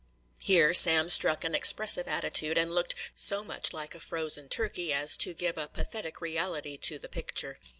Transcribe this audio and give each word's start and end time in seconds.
Here 0.39 0.73
Sam 0.73 1.09
struck 1.09 1.43
an 1.43 1.53
expressive 1.53 2.07
attitude, 2.07 2.57
and 2.57 2.73
looked 2.73 2.95
so 3.13 3.43
much 3.43 3.71
like 3.71 3.93
a 3.93 3.99
frozen 3.99 4.49
turkey 4.49 4.91
as 4.91 5.15
to 5.17 5.35
give 5.35 5.59
a 5.59 5.67
pathetic 5.67 6.21
reality 6.21 6.75
to 6.77 6.97
the 6.97 7.07
picture. 7.07 7.57